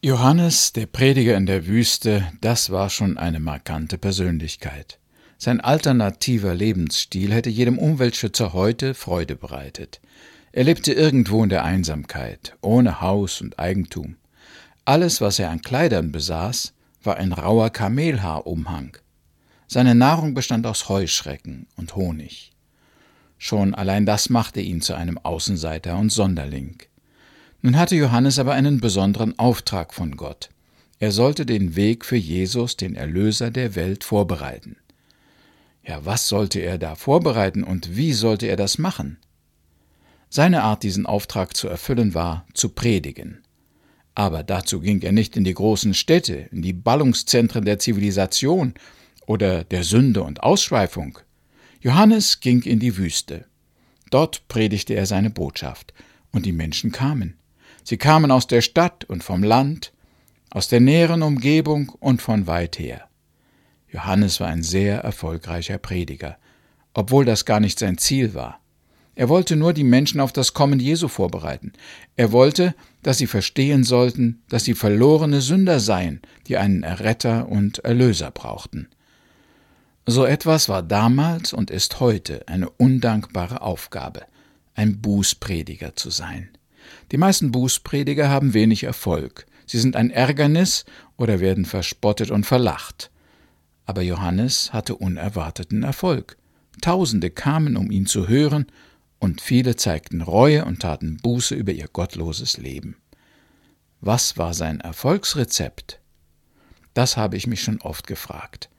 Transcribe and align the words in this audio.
Johannes, 0.00 0.72
der 0.72 0.86
Prediger 0.86 1.36
in 1.36 1.46
der 1.46 1.66
Wüste, 1.66 2.30
das 2.40 2.70
war 2.70 2.88
schon 2.88 3.18
eine 3.18 3.40
markante 3.40 3.98
Persönlichkeit. 3.98 5.00
Sein 5.38 5.60
alternativer 5.60 6.54
Lebensstil 6.54 7.32
hätte 7.32 7.50
jedem 7.50 7.80
Umweltschützer 7.80 8.52
heute 8.52 8.94
Freude 8.94 9.34
bereitet. 9.34 10.00
Er 10.52 10.62
lebte 10.62 10.92
irgendwo 10.92 11.42
in 11.42 11.48
der 11.48 11.64
Einsamkeit, 11.64 12.56
ohne 12.60 13.00
Haus 13.00 13.40
und 13.40 13.58
Eigentum. 13.58 14.14
Alles, 14.84 15.20
was 15.20 15.40
er 15.40 15.50
an 15.50 15.62
Kleidern 15.62 16.12
besaß, 16.12 16.74
war 17.02 17.16
ein 17.16 17.32
rauer 17.32 17.70
Kamelhaarumhang. 17.70 18.96
Seine 19.66 19.96
Nahrung 19.96 20.32
bestand 20.32 20.64
aus 20.68 20.88
Heuschrecken 20.88 21.66
und 21.74 21.96
Honig. 21.96 22.52
Schon 23.36 23.74
allein 23.74 24.06
das 24.06 24.30
machte 24.30 24.60
ihn 24.60 24.80
zu 24.80 24.94
einem 24.94 25.18
Außenseiter 25.18 25.98
und 25.98 26.10
Sonderling. 26.10 26.84
Nun 27.60 27.76
hatte 27.76 27.96
Johannes 27.96 28.38
aber 28.38 28.52
einen 28.52 28.80
besonderen 28.80 29.38
Auftrag 29.38 29.92
von 29.92 30.16
Gott. 30.16 30.50
Er 31.00 31.10
sollte 31.10 31.44
den 31.44 31.74
Weg 31.74 32.04
für 32.04 32.16
Jesus, 32.16 32.76
den 32.76 32.94
Erlöser 32.94 33.50
der 33.50 33.74
Welt, 33.74 34.04
vorbereiten. 34.04 34.76
Ja, 35.84 36.04
was 36.04 36.28
sollte 36.28 36.60
er 36.60 36.78
da 36.78 36.94
vorbereiten 36.94 37.64
und 37.64 37.96
wie 37.96 38.12
sollte 38.12 38.46
er 38.46 38.56
das 38.56 38.78
machen? 38.78 39.18
Seine 40.28 40.62
Art, 40.62 40.82
diesen 40.82 41.06
Auftrag 41.06 41.56
zu 41.56 41.68
erfüllen, 41.68 42.14
war 42.14 42.46
zu 42.52 42.68
predigen. 42.68 43.42
Aber 44.14 44.42
dazu 44.42 44.80
ging 44.80 45.00
er 45.02 45.12
nicht 45.12 45.36
in 45.36 45.44
die 45.44 45.54
großen 45.54 45.94
Städte, 45.94 46.48
in 46.52 46.62
die 46.62 46.72
Ballungszentren 46.72 47.64
der 47.64 47.78
Zivilisation 47.78 48.74
oder 49.26 49.64
der 49.64 49.84
Sünde 49.84 50.22
und 50.22 50.42
Ausschweifung. 50.42 51.18
Johannes 51.80 52.40
ging 52.40 52.62
in 52.62 52.80
die 52.80 52.96
Wüste. 52.96 53.46
Dort 54.10 54.46
predigte 54.48 54.94
er 54.94 55.06
seine 55.06 55.30
Botschaft, 55.30 55.94
und 56.32 56.46
die 56.46 56.52
Menschen 56.52 56.92
kamen. 56.92 57.38
Sie 57.84 57.96
kamen 57.96 58.30
aus 58.30 58.46
der 58.46 58.60
Stadt 58.60 59.04
und 59.04 59.24
vom 59.24 59.42
Land, 59.42 59.92
aus 60.50 60.68
der 60.68 60.80
näheren 60.80 61.22
Umgebung 61.22 61.90
und 62.00 62.22
von 62.22 62.46
weit 62.46 62.78
her. 62.78 63.08
Johannes 63.90 64.40
war 64.40 64.48
ein 64.48 64.62
sehr 64.62 65.00
erfolgreicher 65.00 65.78
Prediger, 65.78 66.36
obwohl 66.94 67.24
das 67.24 67.44
gar 67.44 67.60
nicht 67.60 67.78
sein 67.78 67.98
Ziel 67.98 68.34
war. 68.34 68.60
Er 69.14 69.28
wollte 69.28 69.56
nur 69.56 69.72
die 69.72 69.84
Menschen 69.84 70.20
auf 70.20 70.32
das 70.32 70.54
Kommen 70.54 70.78
Jesu 70.78 71.08
vorbereiten. 71.08 71.72
Er 72.14 72.30
wollte, 72.30 72.74
dass 73.02 73.18
sie 73.18 73.26
verstehen 73.26 73.82
sollten, 73.82 74.42
dass 74.48 74.64
sie 74.64 74.74
verlorene 74.74 75.40
Sünder 75.40 75.80
seien, 75.80 76.20
die 76.46 76.56
einen 76.56 76.84
Erretter 76.84 77.48
und 77.48 77.80
Erlöser 77.80 78.30
brauchten. 78.30 78.88
So 80.06 80.24
etwas 80.24 80.68
war 80.68 80.82
damals 80.82 81.52
und 81.52 81.70
ist 81.70 81.98
heute 81.98 82.46
eine 82.46 82.70
undankbare 82.70 83.60
Aufgabe, 83.60 84.22
ein 84.74 85.00
Bußprediger 85.00 85.96
zu 85.96 86.10
sein. 86.10 86.50
Die 87.12 87.18
meisten 87.18 87.52
Bußprediger 87.52 88.28
haben 88.28 88.54
wenig 88.54 88.84
Erfolg. 88.84 89.46
Sie 89.66 89.78
sind 89.78 89.96
ein 89.96 90.10
Ärgernis 90.10 90.84
oder 91.16 91.40
werden 91.40 91.64
verspottet 91.64 92.30
und 92.30 92.44
verlacht. 92.44 93.10
Aber 93.84 94.02
Johannes 94.02 94.72
hatte 94.72 94.94
unerwarteten 94.96 95.82
Erfolg. 95.82 96.36
Tausende 96.80 97.30
kamen, 97.30 97.76
um 97.76 97.90
ihn 97.90 98.06
zu 98.06 98.28
hören, 98.28 98.66
und 99.18 99.40
viele 99.40 99.76
zeigten 99.76 100.22
Reue 100.22 100.64
und 100.64 100.80
taten 100.80 101.16
Buße 101.16 101.54
über 101.54 101.72
ihr 101.72 101.88
gottloses 101.88 102.56
Leben. 102.56 102.96
Was 104.00 104.38
war 104.38 104.54
sein 104.54 104.80
Erfolgsrezept? 104.80 106.00
Das 106.94 107.16
habe 107.16 107.36
ich 107.36 107.46
mich 107.46 107.62
schon 107.62 107.80
oft 107.80 108.06
gefragt, 108.06 108.70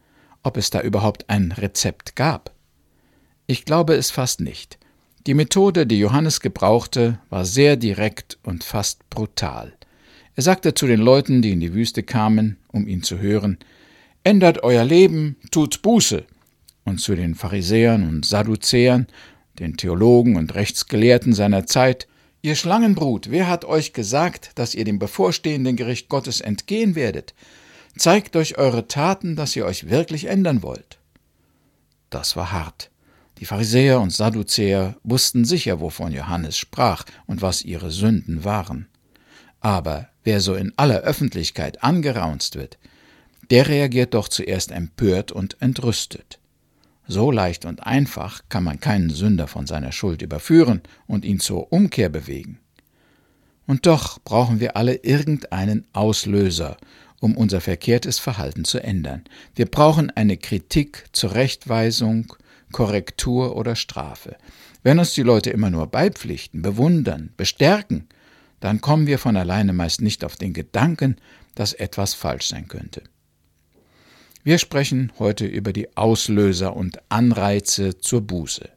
ob 0.44 0.58
es 0.58 0.70
da 0.70 0.82
überhaupt 0.82 1.30
ein 1.30 1.52
Rezept 1.52 2.16
gab. 2.16 2.54
Ich 3.48 3.66
glaube 3.66 3.96
es 3.96 4.12
fast 4.12 4.40
nicht. 4.40 4.80
Die 5.28 5.34
Methode, 5.34 5.86
die 5.86 6.00
Johannes 6.00 6.40
gebrauchte, 6.40 7.20
war 7.30 7.46
sehr 7.46 7.76
direkt 7.76 8.38
und 8.44 8.64
fast 8.64 9.10
brutal. 9.10 9.74
Er 10.36 10.44
sagte 10.44 10.74
zu 10.74 10.88
den 10.88 11.02
Leuten, 11.02 11.42
die 11.42 11.52
in 11.52 11.60
die 11.60 11.74
Wüste 11.74 12.04
kamen, 12.04 12.58
um 12.72 12.88
ihn 12.88 13.04
zu 13.04 13.20
hören, 13.20 13.58
Ändert 14.24 14.64
euer 14.64 14.84
Leben, 14.84 15.38
tut 15.52 15.82
Buße. 15.82 16.26
Und 16.84 17.00
zu 17.00 17.16
den 17.16 17.36
Pharisäern 17.36 18.08
und 18.08 18.26
Sadduzäern, 18.26 19.08
den 19.60 19.78
Theologen 19.78 20.36
und 20.36 20.56
Rechtsgelehrten 20.56 21.34
seiner 21.34 21.66
Zeit, 21.66 22.08
Ihr 22.42 22.56
Schlangenbrut, 22.56 23.32
wer 23.32 23.48
hat 23.48 23.66
euch 23.66 23.92
gesagt, 23.92 24.52
dass 24.56 24.74
ihr 24.74 24.86
dem 24.86 24.98
bevorstehenden 24.98 25.76
Gericht 25.76 26.08
Gottes 26.08 26.40
entgehen 26.40 26.96
werdet? 26.96 27.34
Zeigt 27.98 28.36
durch 28.36 28.58
eure 28.58 28.88
Taten, 28.88 29.36
dass 29.36 29.58
ihr 29.58 29.66
euch 29.66 29.90
wirklich 29.90 30.26
ändern 30.26 30.64
wollt. 30.64 31.00
Das 32.10 32.38
war 32.38 32.54
hart. 32.54 32.89
Die 33.40 33.46
Pharisäer 33.46 34.02
und 34.02 34.12
Sadduzäer 34.12 34.98
wussten 35.04 35.46
sicher, 35.46 35.80
wovon 35.80 36.12
Johannes 36.12 36.58
sprach 36.58 37.06
und 37.26 37.42
was 37.42 37.62
ihre 37.62 37.90
Sünden 37.90 38.44
waren. 38.44 38.88
Aber 39.62 40.10
wer 40.24 40.42
so 40.42 40.56
in 40.56 40.74
aller 40.76 41.00
Öffentlichkeit 41.00 41.82
angeraunzt 41.82 42.56
wird, 42.56 42.78
der 43.50 43.68
reagiert 43.68 44.14
doch 44.14 44.28
zuerst 44.28 44.72
empört 44.72 45.32
und 45.32 45.62
entrüstet. 45.62 46.40
So 47.08 47.32
leicht 47.32 47.66
und 47.66 47.86
einfach 47.88 48.42
kann 48.50 48.64
man 48.64 48.80
keinen 48.80 49.10
Sünder 49.10 49.48
von 49.48 49.66
seiner 49.66 49.92
Schuld 49.92 50.22
überführen 50.22 50.82
und 51.08 51.26
ihn 51.26 51.40
zur 51.40 51.72
Umkehr 51.72 52.10
bewegen. 52.10 52.60
Und 53.66 53.86
doch 53.86 54.20
brauchen 54.20 54.60
wir 54.60 54.76
alle 54.76 54.96
irgendeinen 54.96 55.88
Auslöser, 55.94 56.78
um 57.20 57.38
unser 57.38 57.62
verkehrtes 57.62 58.20
Verhalten 58.20 58.66
zu 58.66 58.84
ändern. 58.84 59.24
Wir 59.56 59.66
brauchen 59.66 60.12
eine 60.12 60.38
Kritik, 60.38 61.06
Zurechtweisung, 61.14 62.34
Korrektur 62.72 63.56
oder 63.56 63.76
Strafe. 63.76 64.38
Wenn 64.84 65.00
uns 65.00 65.14
die 65.14 65.24
Leute 65.24 65.50
immer 65.50 65.70
nur 65.70 65.88
beipflichten, 65.88 66.62
bewundern, 66.62 67.32
bestärken, 67.38 68.08
dann 68.60 68.82
kommen 68.82 69.08
wir 69.08 69.20
von 69.20 69.38
alleine 69.38 69.74
meist 69.74 70.02
nicht 70.02 70.24
auf 70.24 70.36
den 70.36 70.54
Gedanken, 70.54 71.18
dass 71.56 71.74
etwas 71.74 72.14
falsch 72.14 72.48
sein 72.48 72.68
könnte. 72.68 73.04
Wir 74.44 74.58
sprechen 74.58 75.12
heute 75.20 75.46
über 75.46 75.74
die 75.74 75.98
Auslöser 75.98 76.76
und 76.76 77.00
Anreize 77.10 77.98
zur 77.98 78.22
Buße. 78.22 78.70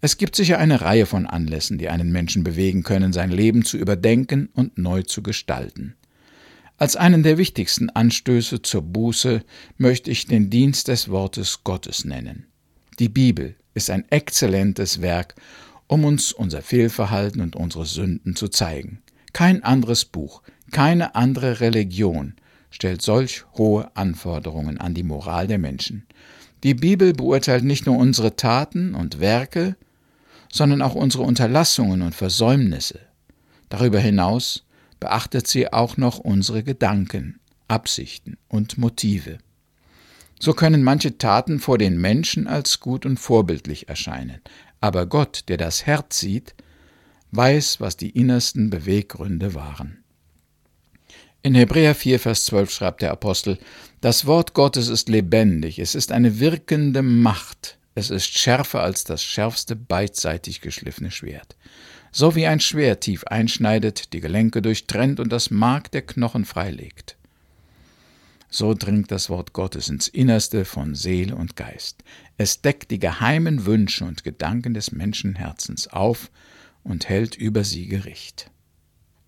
Es 0.00 0.16
gibt 0.16 0.36
sicher 0.36 0.58
eine 0.58 0.80
Reihe 0.80 1.06
von 1.06 1.26
Anlässen, 1.26 1.78
die 1.78 1.88
einen 1.88 2.12
Menschen 2.12 2.44
bewegen 2.44 2.82
können, 2.82 3.12
sein 3.12 3.30
Leben 3.30 3.64
zu 3.64 3.76
überdenken 3.76 4.48
und 4.54 4.78
neu 4.78 5.02
zu 5.02 5.22
gestalten. 5.22 5.96
Als 6.78 6.96
einen 6.96 7.22
der 7.22 7.38
wichtigsten 7.38 7.88
Anstöße 7.88 8.60
zur 8.60 8.82
Buße 8.82 9.42
möchte 9.78 10.10
ich 10.10 10.26
den 10.26 10.50
Dienst 10.50 10.88
des 10.88 11.08
Wortes 11.08 11.64
Gottes 11.64 12.04
nennen. 12.04 12.46
Die 12.98 13.08
Bibel 13.10 13.56
ist 13.74 13.90
ein 13.90 14.10
exzellentes 14.10 15.02
Werk, 15.02 15.34
um 15.86 16.04
uns 16.04 16.32
unser 16.32 16.62
Fehlverhalten 16.62 17.42
und 17.42 17.54
unsere 17.54 17.84
Sünden 17.84 18.36
zu 18.36 18.48
zeigen. 18.48 19.02
Kein 19.34 19.62
anderes 19.62 20.06
Buch, 20.06 20.42
keine 20.72 21.14
andere 21.14 21.60
Religion 21.60 22.34
stellt 22.70 23.02
solch 23.02 23.44
hohe 23.54 23.94
Anforderungen 23.96 24.78
an 24.78 24.94
die 24.94 25.02
Moral 25.02 25.46
der 25.46 25.58
Menschen. 25.58 26.06
Die 26.62 26.74
Bibel 26.74 27.12
beurteilt 27.12 27.64
nicht 27.64 27.86
nur 27.86 27.98
unsere 27.98 28.34
Taten 28.34 28.94
und 28.94 29.20
Werke, 29.20 29.76
sondern 30.52 30.80
auch 30.80 30.94
unsere 30.94 31.22
Unterlassungen 31.22 32.02
und 32.02 32.14
Versäumnisse. 32.14 33.00
Darüber 33.68 33.98
hinaus 33.98 34.64
beachtet 35.00 35.46
sie 35.46 35.72
auch 35.72 35.96
noch 35.96 36.18
unsere 36.18 36.62
Gedanken, 36.62 37.40
Absichten 37.68 38.38
und 38.48 38.78
Motive. 38.78 39.38
So 40.38 40.52
können 40.52 40.82
manche 40.82 41.18
Taten 41.18 41.60
vor 41.60 41.78
den 41.78 41.98
Menschen 41.98 42.46
als 42.46 42.80
gut 42.80 43.06
und 43.06 43.18
vorbildlich 43.18 43.88
erscheinen, 43.88 44.40
aber 44.80 45.06
Gott, 45.06 45.44
der 45.48 45.56
das 45.56 45.86
Herz 45.86 46.20
sieht, 46.20 46.54
weiß, 47.32 47.80
was 47.80 47.96
die 47.96 48.10
innersten 48.10 48.70
Beweggründe 48.70 49.54
waren. 49.54 50.04
In 51.42 51.54
Hebräer 51.54 51.94
4, 51.94 52.18
Vers 52.18 52.44
12 52.46 52.70
schreibt 52.70 53.02
der 53.02 53.12
Apostel, 53.12 53.58
das 54.00 54.26
Wort 54.26 54.52
Gottes 54.52 54.88
ist 54.88 55.08
lebendig, 55.08 55.78
es 55.78 55.94
ist 55.94 56.12
eine 56.12 56.40
wirkende 56.40 57.02
Macht, 57.02 57.78
es 57.94 58.10
ist 58.10 58.38
schärfer 58.38 58.82
als 58.82 59.04
das 59.04 59.22
schärfste 59.22 59.76
beidseitig 59.76 60.60
geschliffene 60.60 61.10
Schwert. 61.10 61.56
So 62.12 62.34
wie 62.34 62.46
ein 62.46 62.60
Schwert 62.60 63.02
tief 63.02 63.24
einschneidet, 63.24 64.12
die 64.12 64.20
Gelenke 64.20 64.60
durchtrennt 64.60 65.20
und 65.20 65.30
das 65.30 65.50
Mark 65.50 65.90
der 65.92 66.02
Knochen 66.02 66.44
freilegt. 66.44 67.15
So 68.56 68.72
dringt 68.72 69.10
das 69.10 69.28
Wort 69.28 69.52
Gottes 69.52 69.90
ins 69.90 70.08
Innerste 70.08 70.64
von 70.64 70.94
Seele 70.94 71.36
und 71.36 71.56
Geist. 71.56 72.02
Es 72.38 72.62
deckt 72.62 72.90
die 72.90 72.98
geheimen 72.98 73.66
Wünsche 73.66 74.06
und 74.06 74.24
Gedanken 74.24 74.72
des 74.72 74.92
Menschenherzens 74.92 75.88
auf 75.88 76.30
und 76.82 77.06
hält 77.06 77.34
über 77.34 77.64
sie 77.64 77.86
Gericht. 77.86 78.50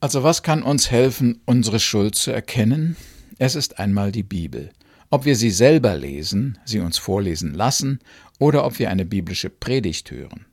Also 0.01 0.23
was 0.23 0.43
kann 0.43 0.63
uns 0.63 0.91
helfen, 0.91 1.43
unsere 1.45 1.79
Schuld 1.79 2.15
zu 2.15 2.31
erkennen? 2.31 2.97
Es 3.37 3.55
ist 3.55 3.79
einmal 3.79 4.13
die 4.13 4.23
Bibel. 4.23 4.71
Ob 5.11 5.27
wir 5.27 5.37
sie 5.37 5.51
selber 5.51 5.95
lesen, 5.95 6.59
sie 6.65 6.81
uns 6.81 6.97
vorlesen 6.97 7.53
lassen 7.53 7.99
oder 8.39 8.65
ob 8.65 8.79
wir 8.79 8.89
eine 8.89 9.05
biblische 9.05 9.51
Predigt 9.51 10.11
hören. 10.11 10.47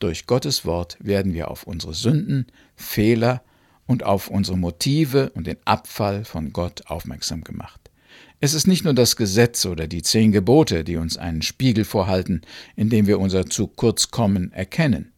Durch 0.00 0.26
Gottes 0.26 0.64
Wort 0.64 0.96
werden 0.98 1.34
wir 1.34 1.52
auf 1.52 1.68
unsere 1.68 1.94
Sünden, 1.94 2.48
Fehler 2.74 3.44
und 3.86 4.02
auf 4.02 4.26
unsere 4.26 4.58
Motive 4.58 5.30
und 5.36 5.46
den 5.46 5.58
Abfall 5.64 6.24
von 6.24 6.52
Gott 6.52 6.82
aufmerksam 6.88 7.44
gemacht. 7.44 7.87
Es 8.40 8.54
ist 8.54 8.68
nicht 8.68 8.84
nur 8.84 8.94
das 8.94 9.16
Gesetz 9.16 9.66
oder 9.66 9.88
die 9.88 10.02
zehn 10.02 10.30
Gebote, 10.30 10.84
die 10.84 10.96
uns 10.96 11.16
einen 11.16 11.42
Spiegel 11.42 11.84
vorhalten, 11.84 12.42
in 12.76 12.88
dem 12.88 13.08
wir 13.08 13.18
unser 13.18 13.46
zu 13.46 13.66
kurz 13.66 14.12
kommen 14.12 14.52
erkennen. 14.52 15.12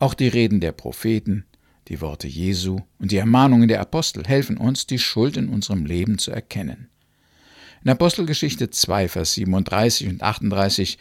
Auch 0.00 0.14
die 0.14 0.28
Reden 0.28 0.60
der 0.60 0.72
Propheten, 0.72 1.44
Die 1.88 2.00
Worte 2.02 2.26
Jesu 2.26 2.80
und 2.98 3.12
die 3.12 3.16
Ermahnungen 3.16 3.68
der 3.68 3.80
Apostel 3.80 4.24
helfen 4.24 4.58
uns, 4.58 4.86
die 4.86 4.98
Schuld 4.98 5.36
in 5.36 5.48
unserem 5.48 5.86
Leben 5.86 6.18
zu 6.18 6.30
erkennen. 6.30 6.88
In 7.82 7.90
Apostelgeschichte 7.90 8.70
2, 8.70 9.08
Vers 9.08 9.34
37 9.34 10.08
und 10.08 10.22
38 10.22 10.98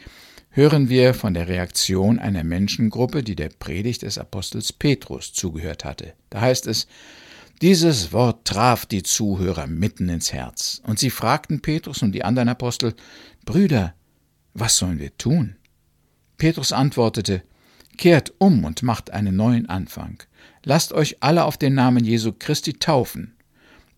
hören 0.51 0.87
wir 0.89 1.13
von 1.13 1.33
der 1.33 1.49
Reaktion 1.49 2.19
einer 2.19 2.43
Menschengruppe, 2.43 3.21
die 3.21 3.35
der 3.35 3.49
Predigt 3.49 4.03
des 4.03 4.17
Apostels 4.17 4.71
Petrus 4.71 5.33
zugehört 5.33 5.83
hatte. 5.83 6.13
Da 6.29 6.39
heißt 6.39 6.67
es, 6.67 6.87
dieses 7.61 8.13
Wort 8.13 8.45
traf 8.45 8.85
die 8.85 9.03
Zuhörer 9.03 9.67
mitten 9.67 10.09
ins 10.09 10.31
Herz, 10.33 10.81
und 10.85 10.99
sie 10.99 11.09
fragten 11.09 11.61
Petrus 11.61 12.01
und 12.03 12.11
die 12.11 12.23
anderen 12.23 12.49
Apostel, 12.49 12.93
Brüder, 13.45 13.95
was 14.53 14.77
sollen 14.77 14.99
wir 14.99 15.17
tun? 15.17 15.55
Petrus 16.37 16.71
antwortete, 16.71 17.43
Kehrt 17.97 18.33
um 18.37 18.63
und 18.63 18.83
macht 18.83 19.09
einen 19.09 19.35
neuen 19.35 19.67
Anfang. 19.67 20.21
Lasst 20.63 20.93
euch 20.93 21.17
alle 21.21 21.45
auf 21.45 21.57
den 21.57 21.73
Namen 21.73 22.05
Jesu 22.05 22.31
Christi 22.31 22.73
taufen. 22.73 23.35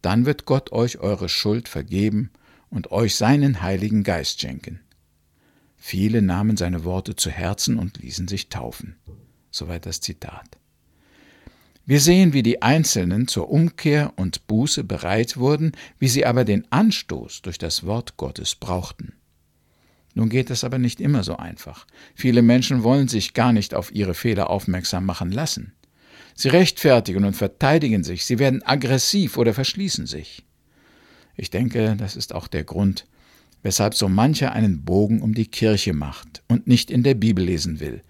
Dann 0.01 0.25
wird 0.25 0.45
Gott 0.45 0.71
euch 0.71 0.99
eure 0.99 1.27
Schuld 1.27 1.67
vergeben 1.67 2.31
und 2.69 2.91
euch 2.91 3.15
seinen 3.15 3.61
Heiligen 3.61 4.03
Geist 4.03 4.39
schenken. 4.39 4.79
Viele 5.75 6.21
nahmen 6.21 6.55
seine 6.55 6.85
Worte 6.85 7.15
zu 7.15 7.29
Herzen 7.29 7.77
und 7.77 7.97
ließen 7.97 8.27
sich 8.27 8.47
taufen. 8.49 8.95
Soweit 9.51 9.85
das 9.85 9.99
Zitat. 9.99 10.57
Wir 11.89 11.99
sehen, 11.99 12.33
wie 12.33 12.43
die 12.43 12.61
Einzelnen 12.61 13.27
zur 13.27 13.49
Umkehr 13.49 14.13
und 14.15 14.45
Buße 14.45 14.83
bereit 14.83 15.37
wurden, 15.37 15.71
wie 15.97 16.07
sie 16.07 16.23
aber 16.23 16.45
den 16.45 16.71
Anstoß 16.71 17.41
durch 17.41 17.57
das 17.57 17.83
Wort 17.83 18.15
Gottes 18.15 18.53
brauchten. 18.53 19.13
Nun 20.13 20.29
geht 20.29 20.51
es 20.51 20.63
aber 20.63 20.77
nicht 20.77 21.01
immer 21.01 21.23
so 21.23 21.37
einfach. 21.37 21.87
Viele 22.13 22.43
Menschen 22.43 22.83
wollen 22.83 23.07
sich 23.07 23.33
gar 23.33 23.53
nicht 23.53 23.73
auf 23.73 23.91
ihre 23.91 24.13
Fehler 24.13 24.51
aufmerksam 24.51 25.03
machen 25.03 25.31
lassen. 25.31 25.73
Sie 26.35 26.49
rechtfertigen 26.49 27.25
und 27.25 27.33
verteidigen 27.33 28.03
sich, 28.03 28.23
sie 28.23 28.37
werden 28.37 28.61
aggressiv 28.61 29.35
oder 29.35 29.55
verschließen 29.55 30.05
sich. 30.05 30.45
Ich 31.37 31.49
denke, 31.49 31.95
das 31.97 32.15
ist 32.15 32.35
auch 32.35 32.47
der 32.47 32.65
Grund, 32.65 33.07
weshalb 33.63 33.95
so 33.95 34.09
mancher 34.09 34.51
einen 34.51 34.85
Bogen 34.85 35.23
um 35.23 35.33
die 35.33 35.47
Kirche 35.47 35.93
macht 35.93 36.43
und 36.49 36.67
nicht 36.67 36.91
in 36.91 37.01
der 37.01 37.15
Bibel 37.15 37.43
lesen 37.43 37.79
will. 37.79 38.03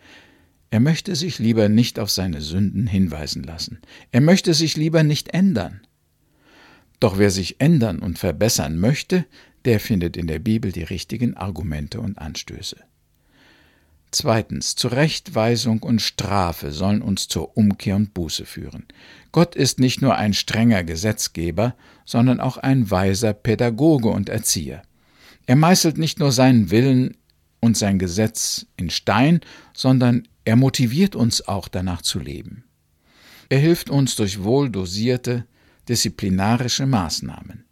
Er 0.72 0.80
möchte 0.80 1.16
sich 1.16 1.40
lieber 1.40 1.68
nicht 1.68 2.00
auf 2.00 2.12
seine 2.12 2.42
Sünden 2.42 2.86
hinweisen 2.86 3.44
lassen. 3.44 3.80
Er 4.12 4.22
möchte 4.22 4.54
sich 4.54 4.78
lieber 4.78 5.04
nicht 5.04 5.30
ändern. 5.30 5.82
Doch 7.00 7.18
wer 7.18 7.32
sich 7.32 7.60
ändern 7.60 8.00
und 8.00 8.20
verbessern 8.20 8.78
möchte, 8.78 9.26
der 9.66 9.80
findet 9.80 10.16
in 10.16 10.28
der 10.28 10.40
Bibel 10.40 10.72
die 10.72 10.84
richtigen 10.84 11.36
Argumente 11.36 12.00
und 12.00 12.18
Anstöße. 12.18 12.78
Zweitens, 14.12 14.76
Zurechtweisung 14.76 15.84
und 15.84 16.02
Strafe 16.02 16.72
sollen 16.72 17.02
uns 17.02 17.28
zur 17.28 17.56
Umkehr 17.58 17.96
und 17.96 18.14
Buße 18.16 18.46
führen. 18.46 18.86
Gott 19.32 19.56
ist 19.56 19.80
nicht 19.80 20.02
nur 20.02 20.16
ein 20.16 20.34
strenger 20.34 20.84
Gesetzgeber, 20.84 21.76
sondern 22.06 22.40
auch 22.40 22.58
ein 22.58 22.90
weiser 22.90 23.34
Pädagoge 23.34 24.10
und 24.10 24.30
Erzieher. 24.30 24.82
Er 25.46 25.56
meißelt 25.56 26.00
nicht 26.00 26.20
nur 26.20 26.32
seinen 26.32 26.72
Willen 26.72 27.18
und 27.60 27.78
sein 27.78 28.00
Gesetz 28.00 28.66
in 28.78 28.90
Stein, 28.90 29.42
sondern 29.74 30.28
er 30.46 30.56
motiviert 30.56 31.16
uns 31.16 31.48
auch 31.48 31.68
danach 31.68 32.02
zu 32.02 32.20
leben. 32.20 32.64
Er 33.50 33.60
hilft 33.60 33.90
uns 33.90 34.16
durch 34.16 34.44
wohl 34.44 34.70
dosierte, 34.70 35.46
disziplinarische 35.88 36.86
Maßnahmen. 36.86 37.66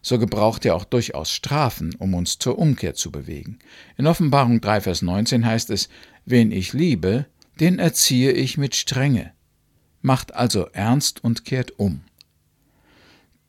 So 0.00 0.20
gebraucht 0.20 0.64
er 0.64 0.76
auch 0.76 0.84
durchaus 0.84 1.32
Strafen, 1.32 1.94
um 1.96 2.14
uns 2.14 2.38
zur 2.38 2.58
Umkehr 2.58 2.94
zu 2.94 3.10
bewegen. 3.10 3.58
In 3.96 4.06
Offenbarung 4.06 4.60
3, 4.60 4.82
Vers 4.82 5.02
19 5.02 5.44
heißt 5.44 5.70
es, 5.70 5.88
Wen 6.24 6.52
ich 6.52 6.72
liebe, 6.72 7.26
den 7.58 7.80
erziehe 7.80 8.30
ich 8.30 8.56
mit 8.56 8.76
Strenge. 8.76 9.32
Macht 10.02 10.34
also 10.34 10.68
ernst 10.72 11.24
und 11.24 11.44
kehrt 11.44 11.78
um. 11.80 12.02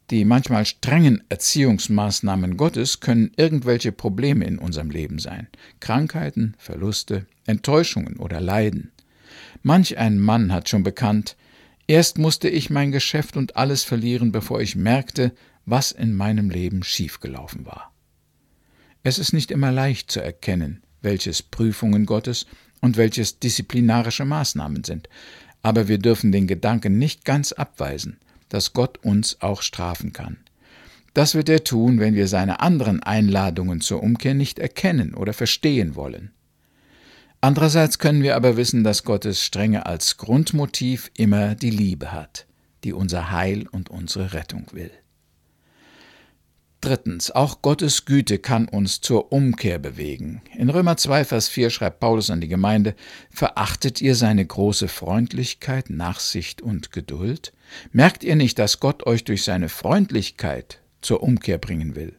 Die 0.10 0.24
manchmal 0.24 0.66
strengen 0.66 1.22
Erziehungsmaßnahmen 1.28 2.56
Gottes 2.56 3.02
können 3.02 3.32
irgendwelche 3.36 3.92
Probleme 3.92 4.46
in 4.46 4.58
unserem 4.58 4.90
Leben 4.90 5.20
sein. 5.20 5.48
Krankheiten, 5.82 6.56
Verluste, 6.58 7.26
Enttäuschungen 7.46 8.16
oder 8.18 8.40
Leiden. 8.40 8.92
Manch 9.64 9.98
ein 9.98 10.18
Mann 10.18 10.54
hat 10.54 10.70
schon 10.70 10.84
bekannt, 10.84 11.36
erst 11.88 12.18
musste 12.18 12.48
ich 12.48 12.70
mein 12.70 12.94
Geschäft 12.94 13.36
und 13.36 13.58
alles 13.58 13.84
verlieren, 13.84 14.32
bevor 14.32 14.62
ich 14.62 14.78
merkte, 14.78 15.34
was 15.66 15.92
in 15.92 16.16
meinem 16.16 16.50
Leben 16.50 16.84
schiefgelaufen 16.84 17.66
war. 17.66 17.92
Es 19.04 19.20
ist 19.20 19.34
nicht 19.34 19.52
immer 19.52 19.74
leicht 19.74 20.10
zu 20.10 20.22
erkennen, 20.22 20.84
welches 21.02 21.44
Prüfungen 21.44 22.06
Gottes 22.06 22.46
und 22.80 22.96
welches 22.96 23.40
disziplinarische 23.40 24.24
Maßnahmen 24.24 24.86
sind, 24.86 25.10
aber 25.62 25.90
wir 25.90 25.98
dürfen 25.98 26.32
den 26.32 26.48
Gedanken 26.48 26.98
nicht 26.98 27.26
ganz 27.26 27.52
abweisen, 27.52 28.18
dass 28.50 28.74
Gott 28.74 28.98
uns 29.04 29.42
auch 29.42 29.62
strafen 29.62 30.14
kann. 30.14 30.38
Das 31.14 31.34
wird 31.34 31.50
er 31.50 31.64
tun, 31.64 32.00
wenn 32.00 32.14
wir 32.14 32.28
seine 32.28 32.60
anderen 32.60 33.02
Einladungen 33.02 33.82
zur 33.82 34.04
Umkehr 34.04 34.36
nicht 34.36 34.60
erkennen 34.60 35.16
oder 35.16 35.34
verstehen 35.34 35.96
wollen. 35.96 36.32
Andererseits 37.42 38.00
können 38.00 38.24
wir 38.24 38.36
aber 38.36 38.58
wissen, 38.58 38.84
dass 38.84 39.04
Gottes 39.04 39.44
Strenge 39.44 39.86
als 39.86 40.18
Grundmotiv 40.18 41.12
immer 41.18 41.56
die 41.56 41.70
Liebe 41.70 42.12
hat, 42.12 42.48
die 42.84 42.94
unser 42.94 43.32
Heil 43.32 43.68
und 43.68 43.90
unsere 43.90 44.34
Rettung 44.34 44.68
will. 44.72 44.92
Drittens, 46.82 47.32
auch 47.32 47.62
Gottes 47.62 48.06
Güte 48.06 48.38
kann 48.38 48.68
uns 48.68 49.02
zur 49.02 49.32
Umkehr 49.32 49.80
bewegen. 49.80 50.42
In 50.56 50.70
Römer 50.70 50.98
2, 50.98 51.26
Vers 51.26 51.48
4 51.48 51.72
schreibt 51.72 52.00
Paulus 52.00 52.30
an 52.30 52.42
die 52.42 52.48
Gemeinde, 52.48 52.96
Verachtet 53.32 54.02
ihr 54.02 54.16
seine 54.16 54.46
große 54.46 54.88
Freundlichkeit, 54.88 55.90
Nachsicht 55.90 56.62
und 56.62 56.92
Geduld? 56.92 57.54
Merkt 57.92 58.24
ihr 58.24 58.36
nicht, 58.36 58.60
dass 58.60 58.80
Gott 58.80 59.06
euch 59.06 59.24
durch 59.24 59.44
seine 59.44 59.70
Freundlichkeit 59.70 60.82
zur 61.02 61.24
Umkehr 61.24 61.58
bringen 61.58 61.96
will? 61.96 62.18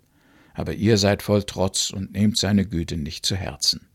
Aber 0.55 0.75
ihr 0.75 0.99
seid 0.99 1.23
voll 1.23 1.45
Trotz 1.45 1.91
und 1.91 2.12
nehmt 2.12 2.37
seine 2.37 2.67
Güte 2.67 2.97
nicht 2.97 3.25
zu 3.25 3.37
Herzen. 3.37 3.89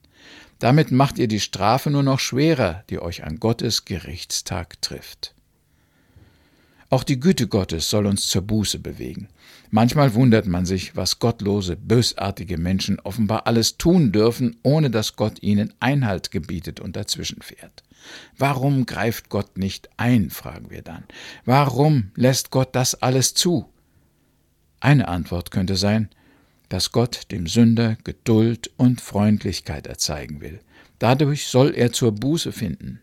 Damit 0.59 0.91
macht 0.91 1.19
ihr 1.19 1.27
die 1.27 1.41
Strafe 1.41 1.89
nur 1.89 2.03
noch 2.03 2.19
schwerer, 2.19 2.83
die 2.89 2.99
euch 2.99 3.23
an 3.23 3.39
Gottes 3.39 3.85
Gerichtstag 3.85 4.81
trifft. 4.81 5.35
Auch 6.89 7.03
die 7.03 7.19
Güte 7.19 7.47
Gottes 7.47 7.89
soll 7.89 8.05
uns 8.05 8.27
zur 8.27 8.43
Buße 8.43 8.77
bewegen. 8.77 9.27
Manchmal 9.71 10.13
wundert 10.13 10.45
man 10.45 10.67
sich, 10.67 10.95
was 10.95 11.17
gottlose, 11.17 11.75
bösartige 11.75 12.59
Menschen 12.59 12.99
offenbar 12.99 13.47
alles 13.47 13.77
tun 13.77 14.11
dürfen, 14.11 14.57
ohne 14.61 14.91
dass 14.91 15.15
Gott 15.15 15.41
ihnen 15.41 15.73
Einhalt 15.79 16.29
gebietet 16.29 16.79
und 16.79 16.95
dazwischen 16.95 17.41
fährt. 17.41 17.81
Warum 18.37 18.85
greift 18.85 19.29
Gott 19.29 19.57
nicht 19.57 19.89
ein, 19.97 20.29
fragen 20.29 20.69
wir 20.69 20.81
dann. 20.81 21.03
Warum 21.45 22.11
lässt 22.15 22.51
Gott 22.51 22.75
das 22.75 22.95
alles 22.95 23.33
zu? 23.33 23.69
Eine 24.79 25.07
Antwort 25.07 25.51
könnte 25.51 25.75
sein, 25.75 26.09
dass 26.69 26.91
Gott 26.91 27.31
dem 27.31 27.47
Sünder 27.47 27.97
Geduld 28.03 28.71
und 28.77 28.99
Freundlichkeit 28.99 29.87
erzeigen 29.87 30.41
will. 30.41 30.59
Dadurch 30.99 31.47
soll 31.47 31.75
er 31.75 31.91
zur 31.91 32.13
Buße 32.13 32.51
finden. 32.51 32.99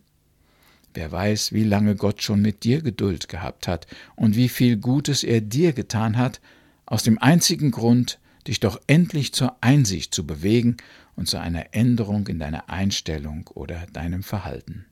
Wer 0.93 1.13
weiß, 1.13 1.53
wie 1.53 1.65
lange 1.65 1.95
Gott 1.95 2.23
schon 2.23 2.43
mit 2.43 2.65
dir 2.65 2.83
Geduld 2.83 3.29
gehabt 3.29 3.69
hat 3.69 3.87
und 4.17 4.35
wie 4.35 4.49
viel 4.49 4.77
Gutes 4.77 5.23
er 5.23 5.41
dir 5.41 5.73
getan 5.73 6.17
hat, 6.17 6.41
aus 6.85 7.05
dem 7.05 7.19
einzigen 7.19 7.71
Grund, 7.71 8.19
dich 8.47 8.59
doch 8.59 8.81
endlich 8.89 9.33
zur 9.33 9.57
Einsicht 9.61 10.13
zu 10.13 10.27
bewegen 10.27 10.79
und 11.15 11.29
zu 11.29 11.39
einer 11.39 11.73
Änderung 11.75 12.27
in 12.27 12.39
deiner 12.39 12.69
Einstellung 12.69 13.47
oder 13.55 13.87
deinem 13.93 14.23
Verhalten. 14.23 14.87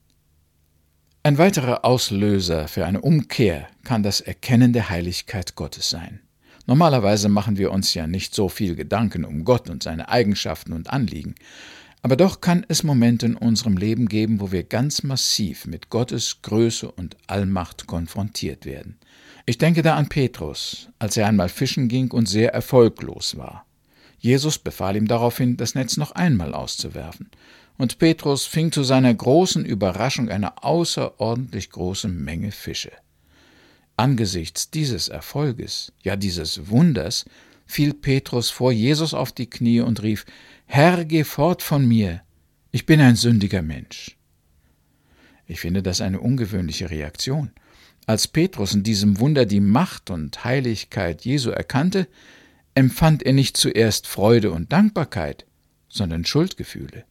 Ein 1.28 1.36
weiterer 1.36 1.84
Auslöser 1.84 2.68
für 2.68 2.86
eine 2.86 3.02
Umkehr 3.02 3.68
kann 3.84 4.02
das 4.02 4.22
Erkennen 4.22 4.72
der 4.72 4.88
Heiligkeit 4.88 5.56
Gottes 5.56 5.90
sein. 5.90 6.20
Normalerweise 6.64 7.28
machen 7.28 7.58
wir 7.58 7.70
uns 7.70 7.92
ja 7.92 8.06
nicht 8.06 8.34
so 8.34 8.48
viel 8.48 8.74
Gedanken 8.74 9.26
um 9.26 9.44
Gott 9.44 9.68
und 9.68 9.82
seine 9.82 10.08
Eigenschaften 10.08 10.72
und 10.72 10.88
Anliegen, 10.88 11.34
aber 12.00 12.16
doch 12.16 12.40
kann 12.40 12.64
es 12.68 12.82
Momente 12.82 13.26
in 13.26 13.36
unserem 13.36 13.76
Leben 13.76 14.08
geben, 14.08 14.40
wo 14.40 14.52
wir 14.52 14.62
ganz 14.62 15.02
massiv 15.02 15.66
mit 15.66 15.90
Gottes 15.90 16.40
Größe 16.40 16.90
und 16.90 17.18
Allmacht 17.26 17.86
konfrontiert 17.86 18.64
werden. 18.64 18.96
Ich 19.44 19.58
denke 19.58 19.82
da 19.82 19.96
an 19.96 20.08
Petrus, 20.08 20.88
als 20.98 21.18
er 21.18 21.26
einmal 21.26 21.50
fischen 21.50 21.88
ging 21.88 22.10
und 22.10 22.26
sehr 22.26 22.54
erfolglos 22.54 23.36
war. 23.36 23.66
Jesus 24.18 24.58
befahl 24.58 24.96
ihm 24.96 25.06
daraufhin, 25.06 25.58
das 25.58 25.74
Netz 25.74 25.98
noch 25.98 26.12
einmal 26.12 26.54
auszuwerfen. 26.54 27.28
Und 27.78 27.98
Petrus 27.98 28.44
fing 28.44 28.72
zu 28.72 28.82
seiner 28.82 29.14
großen 29.14 29.64
Überraschung 29.64 30.28
eine 30.28 30.64
außerordentlich 30.64 31.70
große 31.70 32.08
Menge 32.08 32.50
Fische. 32.50 32.90
Angesichts 33.96 34.70
dieses 34.70 35.08
Erfolges, 35.08 35.92
ja 36.02 36.16
dieses 36.16 36.68
Wunders, 36.68 37.24
fiel 37.66 37.94
Petrus 37.94 38.50
vor 38.50 38.72
Jesus 38.72 39.14
auf 39.14 39.30
die 39.30 39.48
Knie 39.48 39.80
und 39.80 40.02
rief 40.02 40.26
Herr, 40.66 41.04
geh 41.04 41.22
fort 41.22 41.62
von 41.62 41.86
mir, 41.86 42.22
ich 42.72 42.84
bin 42.84 43.00
ein 43.00 43.16
sündiger 43.16 43.62
Mensch. 43.62 44.16
Ich 45.46 45.60
finde 45.60 45.82
das 45.82 46.00
eine 46.00 46.20
ungewöhnliche 46.20 46.90
Reaktion. 46.90 47.52
Als 48.06 48.26
Petrus 48.26 48.74
in 48.74 48.82
diesem 48.82 49.20
Wunder 49.20 49.46
die 49.46 49.60
Macht 49.60 50.10
und 50.10 50.44
Heiligkeit 50.44 51.24
Jesu 51.24 51.50
erkannte, 51.50 52.08
empfand 52.74 53.22
er 53.22 53.32
nicht 53.32 53.56
zuerst 53.56 54.06
Freude 54.06 54.50
und 54.50 54.72
Dankbarkeit, 54.72 55.46
sondern 55.88 56.24
Schuldgefühle. 56.24 57.04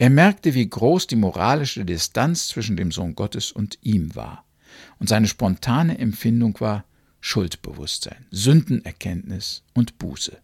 Er 0.00 0.08
merkte, 0.08 0.54
wie 0.54 0.66
groß 0.66 1.08
die 1.08 1.16
moralische 1.16 1.84
Distanz 1.84 2.48
zwischen 2.48 2.74
dem 2.74 2.90
Sohn 2.90 3.14
Gottes 3.14 3.52
und 3.52 3.76
ihm 3.82 4.16
war. 4.16 4.46
und 4.98 5.10
seine 5.10 5.26
spontane 5.26 5.98
Empfindung 5.98 6.58
war 6.58 6.86
Schuldbewusstsein, 7.20 8.24
Sündenerkenntnis 8.30 9.62
und 9.74 9.98
Buße. 9.98 10.38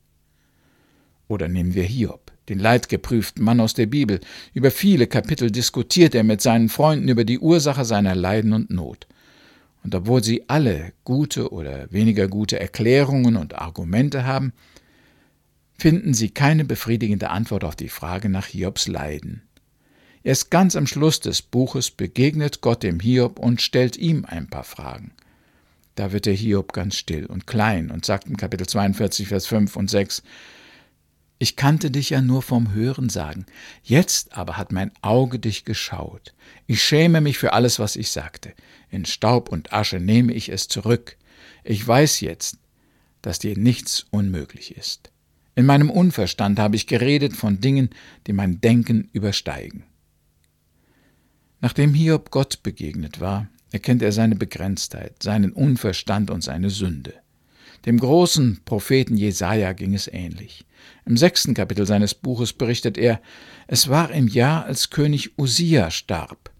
Oder 1.27 1.49
nehmen 1.49 1.75
wir 1.75 1.85
Hiob, 1.85 2.33
den 2.51 2.59
leidgeprüften 2.59 3.43
Mann 3.43 3.61
aus 3.61 3.73
der 3.73 3.87
Bibel. 3.87 4.21
Über 4.53 4.71
viele 4.71 5.07
Kapitel 5.07 5.51
diskutiert 5.51 6.15
er 6.15 6.23
mit 6.23 6.43
seinen 6.43 6.69
Freunden 6.69 7.09
über 7.09 7.25
die 7.25 7.39
Ursache 7.39 7.87
seiner 7.87 8.15
Leiden 8.15 8.53
und 8.53 8.69
Not. 8.69 9.07
Und 9.83 9.95
obwohl 9.95 10.23
sie 10.23 10.51
alle 10.51 10.93
gute 11.05 11.51
oder 11.51 11.91
weniger 11.91 12.29
gute 12.29 12.61
Erklärungen 12.61 13.37
und 13.37 13.55
Argumente 13.55 14.27
haben, 14.27 14.53
finden 15.79 16.13
sie 16.13 16.29
keine 16.29 16.67
befriedigende 16.67 17.31
Antwort 17.31 17.65
auf 17.65 17.75
die 17.77 17.89
Frage 17.89 18.29
nach 18.29 18.49
Hiobs 18.49 18.87
Leiden. 18.87 19.46
Erst 20.27 20.51
ganz 20.51 20.75
am 20.75 20.89
Schluss 20.89 21.21
des 21.21 21.41
Buches 21.41 21.93
begegnet 21.93 22.61
Gott 22.61 22.83
dem 22.83 22.99
Hiob 22.99 23.39
und 23.39 23.63
stellt 23.63 23.97
ihm 23.97 24.25
ein 24.25 24.51
paar 24.51 24.65
Fragen. 24.65 25.13
Da 25.95 26.11
wird 26.11 26.27
der 26.27 26.35
Hiob 26.35 26.73
ganz 26.73 26.97
still 26.97 27.27
und 27.27 27.47
klein 27.47 27.93
und 27.93 28.05
sagt 28.05 28.27
in 28.27 28.37
Kapitel 28.37 28.67
42, 28.67 29.29
Vers 29.29 29.47
5 29.47 29.77
und 29.77 29.89
6, 29.89 30.25
ich 31.39 31.55
kannte 31.55 31.93
dich 31.93 32.11
ja 32.11 32.23
nur 32.23 32.43
vom 32.43 32.75
Hören 32.75 33.09
sagen. 33.09 33.47
Jetzt 33.85 34.37
aber 34.37 34.57
hat 34.57 34.73
mein 34.73 34.91
Auge 35.01 35.39
dich 35.39 35.65
geschaut. 35.65 36.35
Ich 36.67 36.83
schäme 36.83 37.21
mich 37.21 37.39
für 37.39 37.53
alles, 37.53 37.79
was 37.79 37.95
ich 37.95 38.11
sagte. 38.11 38.53
In 38.91 39.05
Staub 39.05 39.49
und 39.49 39.73
Asche 39.73 40.01
nehme 40.01 40.33
ich 40.33 40.49
es 40.49 40.67
zurück. 40.67 41.17
Ich 41.63 41.87
weiß 41.87 42.19
jetzt, 42.19 42.59
dass 43.23 43.39
dir 43.39 43.57
nichts 43.57 44.07
unmöglich 44.11 44.77
ist. 44.77 45.13
In 45.55 45.67
meinem 45.67 45.89
Unverstand 45.89 46.59
habe 46.59 46.75
ich 46.75 46.89
geredet 46.89 47.37
von 47.37 47.61
Dingen, 47.61 47.91
die 48.27 48.33
mein 48.33 48.61
Denken 48.61 49.09
übersteigen. 49.13 49.85
Nachdem 51.61 51.95
Hiob 51.95 52.31
Gott 52.31 52.63
begegnet 52.63 53.21
war, 53.21 53.49
erkennt 53.73 54.03
er 54.03 54.13
seine 54.13 54.37
Begrenztheit, 54.37 55.23
seinen 55.23 55.53
Unverstand 55.53 56.31
und 56.31 56.43
seine 56.43 56.71
Sünde. 56.71 57.15
Dem 57.85 57.99
großen 57.99 58.63
Propheten 58.65 59.17
Jesaja 59.17 59.73
ging 59.73 59.95
es 59.95 60.09
ähnlich. 60.09 60.65
Im 61.05 61.17
sechsten 61.17 61.55
Kapitel 61.55 61.87
seines 61.87 62.15
Buches 62.15 62.53
berichtet 62.53 62.99
er: 62.99 63.21
Es 63.69 63.89
war 63.89 64.11
im 64.11 64.29
Jahr, 64.29 64.65
als 64.65 64.91
König 64.91 65.39
Usia 65.39 65.91
starb. 65.91 66.51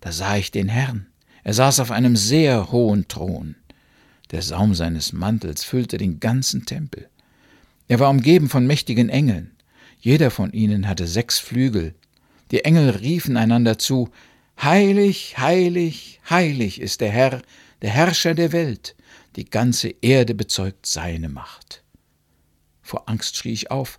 Da 0.00 0.12
sah 0.12 0.36
ich 0.36 0.50
den 0.50 0.68
Herrn. 0.68 1.06
Er 1.42 1.54
saß 1.54 1.80
auf 1.80 1.90
einem 1.90 2.16
sehr 2.16 2.70
hohen 2.70 3.08
Thron. 3.08 3.56
Der 4.30 4.42
Saum 4.42 4.74
seines 4.74 5.12
Mantels 5.12 5.64
füllte 5.64 5.96
den 5.96 6.20
ganzen 6.20 6.66
Tempel. 6.66 7.08
Er 7.88 8.00
war 8.00 8.10
umgeben 8.10 8.48
von 8.48 8.66
mächtigen 8.66 9.08
Engeln. 9.08 9.52
Jeder 10.00 10.30
von 10.30 10.52
ihnen 10.52 10.88
hatte 10.88 11.06
sechs 11.06 11.38
Flügel. 11.38 11.94
Die 12.50 12.64
Engel 12.64 12.90
riefen 12.90 13.36
einander 13.36 13.78
zu: 13.78 14.10
Heilig, 14.62 15.36
heilig, 15.38 16.20
heilig 16.28 16.80
ist 16.80 17.00
der 17.00 17.10
Herr, 17.10 17.42
der 17.82 17.90
Herrscher 17.90 18.34
der 18.34 18.52
Welt 18.52 18.94
die 19.36 19.44
ganze 19.44 19.88
Erde 20.00 20.34
bezeugt 20.34 20.86
seine 20.86 21.28
Macht. 21.28 21.82
Vor 22.82 23.08
Angst 23.08 23.36
schrie 23.36 23.52
ich 23.52 23.70
auf. 23.70 23.98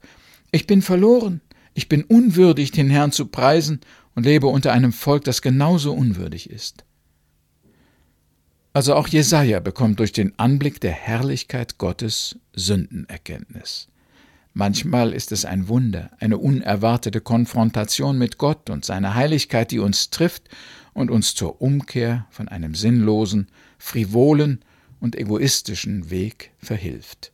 Ich 0.51 0.67
bin 0.67 0.81
verloren. 0.81 1.41
Ich 1.73 1.89
bin 1.89 2.03
unwürdig, 2.03 2.71
den 2.71 2.89
Herrn 2.89 3.11
zu 3.11 3.25
preisen 3.25 3.81
und 4.15 4.25
lebe 4.25 4.47
unter 4.47 4.71
einem 4.71 4.93
Volk, 4.93 5.25
das 5.25 5.41
genauso 5.41 5.93
unwürdig 5.93 6.49
ist. 6.49 6.85
Also 8.71 8.95
auch 8.95 9.07
Jesaja 9.07 9.59
bekommt 9.59 9.99
durch 9.99 10.13
den 10.13 10.37
Anblick 10.39 10.79
der 10.79 10.91
Herrlichkeit 10.91 11.77
Gottes 11.77 12.39
Sündenerkenntnis. 12.53 13.87
Manchmal 14.57 15.11
ist 15.11 15.33
es 15.33 15.43
ein 15.43 15.67
Wunder, 15.67 16.11
eine 16.17 16.37
unerwartete 16.37 17.19
Konfrontation 17.19 18.17
mit 18.17 18.37
Gott 18.37 18.69
und 18.69 18.85
seiner 18.85 19.13
Heiligkeit, 19.13 19.69
die 19.69 19.79
uns 19.79 20.11
trifft 20.11 20.43
und 20.93 21.11
uns 21.11 21.35
zur 21.35 21.61
Umkehr 21.61 22.25
von 22.29 22.47
einem 22.47 22.73
sinnlosen, 22.73 23.49
frivolen 23.77 24.63
und 25.01 25.17
egoistischen 25.17 26.09
Weg 26.09 26.53
verhilft. 26.57 27.33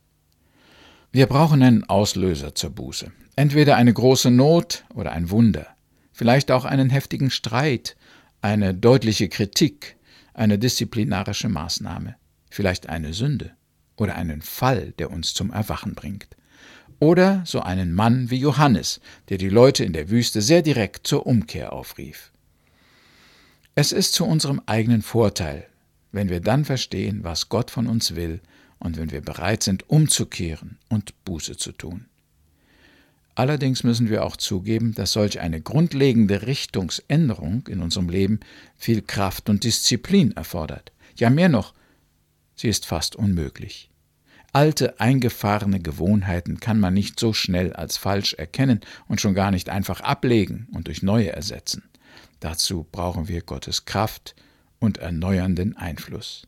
Wir 1.12 1.28
brauchen 1.28 1.62
einen 1.62 1.84
Auslöser 1.84 2.56
zur 2.56 2.70
Buße. 2.70 3.12
Entweder 3.36 3.76
eine 3.76 3.92
große 3.92 4.32
Not 4.32 4.84
oder 4.92 5.12
ein 5.12 5.30
Wunder, 5.30 5.68
vielleicht 6.12 6.50
auch 6.50 6.64
einen 6.64 6.90
heftigen 6.90 7.30
Streit, 7.30 7.96
eine 8.40 8.74
deutliche 8.74 9.28
Kritik, 9.28 9.96
eine 10.34 10.58
disziplinarische 10.58 11.48
Maßnahme, 11.48 12.16
vielleicht 12.50 12.88
eine 12.88 13.14
Sünde 13.14 13.52
oder 13.94 14.16
einen 14.16 14.42
Fall, 14.42 14.90
der 14.98 15.12
uns 15.12 15.34
zum 15.34 15.52
Erwachen 15.52 15.94
bringt. 15.94 16.26
Oder 17.02 17.42
so 17.44 17.58
einen 17.58 17.94
Mann 17.94 18.30
wie 18.30 18.36
Johannes, 18.36 19.00
der 19.28 19.36
die 19.36 19.48
Leute 19.48 19.84
in 19.84 19.92
der 19.92 20.08
Wüste 20.08 20.40
sehr 20.40 20.62
direkt 20.62 21.04
zur 21.04 21.26
Umkehr 21.26 21.72
aufrief. 21.72 22.30
Es 23.74 23.90
ist 23.90 24.12
zu 24.14 24.24
unserem 24.24 24.62
eigenen 24.66 25.02
Vorteil, 25.02 25.66
wenn 26.12 26.28
wir 26.28 26.38
dann 26.38 26.64
verstehen, 26.64 27.24
was 27.24 27.48
Gott 27.48 27.72
von 27.72 27.88
uns 27.88 28.14
will 28.14 28.40
und 28.78 28.98
wenn 28.98 29.10
wir 29.10 29.20
bereit 29.20 29.64
sind, 29.64 29.90
umzukehren 29.90 30.78
und 30.88 31.24
Buße 31.24 31.56
zu 31.56 31.72
tun. 31.72 32.04
Allerdings 33.34 33.82
müssen 33.82 34.08
wir 34.08 34.24
auch 34.24 34.36
zugeben, 34.36 34.94
dass 34.94 35.10
solch 35.10 35.40
eine 35.40 35.60
grundlegende 35.60 36.46
Richtungsänderung 36.46 37.66
in 37.66 37.82
unserem 37.82 38.10
Leben 38.10 38.38
viel 38.76 39.02
Kraft 39.02 39.48
und 39.48 39.64
Disziplin 39.64 40.36
erfordert. 40.36 40.92
Ja 41.16 41.30
mehr 41.30 41.48
noch, 41.48 41.74
sie 42.54 42.68
ist 42.68 42.86
fast 42.86 43.16
unmöglich. 43.16 43.91
Alte, 44.52 45.00
eingefahrene 45.00 45.80
Gewohnheiten 45.80 46.60
kann 46.60 46.78
man 46.78 46.94
nicht 46.94 47.18
so 47.18 47.32
schnell 47.32 47.72
als 47.72 47.96
falsch 47.96 48.34
erkennen 48.34 48.80
und 49.08 49.20
schon 49.20 49.34
gar 49.34 49.50
nicht 49.50 49.70
einfach 49.70 50.00
ablegen 50.00 50.68
und 50.72 50.88
durch 50.88 51.02
neue 51.02 51.32
ersetzen. 51.32 51.84
Dazu 52.40 52.86
brauchen 52.90 53.28
wir 53.28 53.42
Gottes 53.42 53.84
Kraft, 53.86 54.34
und 54.82 54.98
erneuernden 54.98 55.76
Einfluss. 55.76 56.46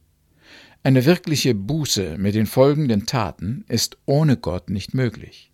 Eine 0.83 1.07
wirkliche 1.07 1.55
Buße 1.55 2.19
mit 2.19 2.35
den 2.35 2.47
folgenden 2.47 3.07
Taten 3.07 3.65
ist 3.69 3.97
ohne 4.05 4.37
Gott 4.37 4.69
nicht 4.69 4.93
möglich. 4.93 5.51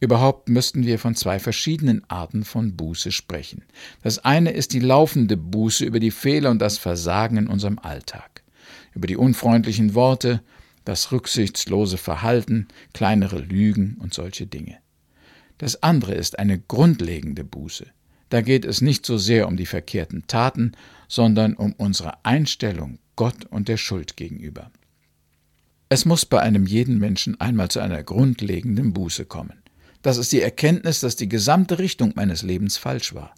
Überhaupt 0.00 0.48
müssten 0.48 0.84
wir 0.84 0.98
von 0.98 1.14
zwei 1.14 1.38
verschiedenen 1.38 2.02
Arten 2.10 2.44
von 2.44 2.76
Buße 2.76 3.12
sprechen. 3.12 3.62
Das 4.02 4.18
eine 4.18 4.50
ist 4.50 4.72
die 4.72 4.80
laufende 4.80 5.36
Buße 5.36 5.84
über 5.84 6.00
die 6.00 6.10
Fehler 6.10 6.50
und 6.50 6.58
das 6.58 6.76
Versagen 6.76 7.36
in 7.36 7.46
unserem 7.46 7.78
Alltag, 7.78 8.42
über 8.94 9.06
die 9.06 9.16
unfreundlichen 9.16 9.94
Worte, 9.94 10.42
das 10.84 11.12
rücksichtslose 11.12 11.96
Verhalten, 11.96 12.68
kleinere 12.92 13.38
Lügen 13.38 13.96
und 14.00 14.14
solche 14.14 14.46
Dinge. 14.46 14.78
Das 15.58 15.82
andere 15.82 16.14
ist 16.14 16.38
eine 16.38 16.58
grundlegende 16.58 17.44
Buße, 17.44 17.86
da 18.32 18.40
geht 18.40 18.64
es 18.64 18.80
nicht 18.80 19.04
so 19.04 19.18
sehr 19.18 19.46
um 19.46 19.58
die 19.58 19.66
verkehrten 19.66 20.26
Taten, 20.26 20.72
sondern 21.06 21.52
um 21.52 21.74
unsere 21.74 22.24
Einstellung 22.24 22.98
Gott 23.14 23.44
und 23.50 23.68
der 23.68 23.76
Schuld 23.76 24.16
gegenüber. 24.16 24.70
Es 25.90 26.06
muss 26.06 26.24
bei 26.24 26.40
einem 26.40 26.64
jeden 26.64 26.96
Menschen 26.96 27.38
einmal 27.42 27.70
zu 27.70 27.80
einer 27.80 28.02
grundlegenden 28.02 28.94
Buße 28.94 29.26
kommen. 29.26 29.60
Das 30.00 30.16
ist 30.16 30.32
die 30.32 30.40
Erkenntnis, 30.40 31.00
dass 31.00 31.14
die 31.14 31.28
gesamte 31.28 31.78
Richtung 31.78 32.12
meines 32.14 32.40
Lebens 32.40 32.78
falsch 32.78 33.14
war. 33.14 33.34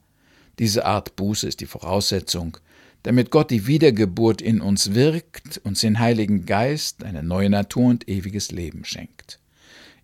Diese 0.60 0.86
Art 0.86 1.16
Buße 1.16 1.48
ist 1.48 1.58
die 1.58 1.66
Voraussetzung, 1.66 2.58
damit 3.04 3.30
Gott 3.30 3.50
die 3.50 3.66
Wiedergeburt 3.66 4.40
in 4.40 4.60
uns 4.60 4.94
wirkt, 4.94 5.58
uns 5.58 5.82
den 5.82 5.98
Heiligen 5.98 6.46
Geist, 6.46 7.04
eine 7.04 7.22
neue 7.22 7.50
Natur 7.50 7.90
und 7.90 8.08
ewiges 8.08 8.50
Leben 8.50 8.84
schenkt. 8.84 9.38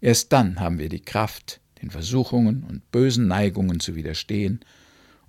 Erst 0.03 0.33
dann 0.33 0.61
haben 0.61 0.79
wir 0.79 0.91
die 0.91 1.01
Kraft, 1.01 1.61
den 1.81 1.91
Versuchungen 1.91 2.63
und 2.63 2.91
bösen 2.93 3.27
Neigungen 3.27 3.81
zu 3.81 3.97
widerstehen 3.97 4.61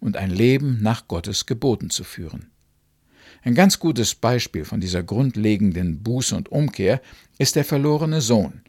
und 0.02 0.18
ein 0.18 0.32
Leben 0.32 0.80
nach 0.82 1.08
Gottes 1.08 1.46
Geboten 1.46 1.90
zu 1.90 2.04
führen. 2.04 2.52
Ein 3.42 3.56
ganz 3.56 3.80
gutes 3.80 4.16
Beispiel 4.16 4.66
von 4.66 4.82
dieser 4.82 5.02
grundlegenden 5.02 6.04
Buße 6.04 6.36
und 6.36 6.52
Umkehr 6.52 7.02
ist 7.38 7.56
der 7.56 7.64
verlorene 7.64 8.20
Sohn. 8.20 8.62